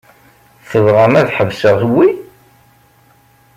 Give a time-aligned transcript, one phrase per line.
[0.69, 2.09] Tebɣamt ad ḥesbeɣ wi?